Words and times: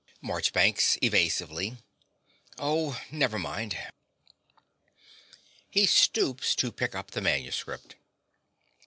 MARCHBANKS 0.23 0.97
(evasively). 1.03 1.77
Oh, 2.57 2.99
never 3.11 3.37
mind. 3.37 3.77
(He 5.69 5.85
stoops 5.85 6.55
to 6.55 6.71
pick 6.71 6.95
up 6.95 7.11
the 7.11 7.21
manuscript.) 7.21 7.97